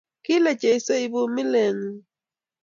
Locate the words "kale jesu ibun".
0.25-1.29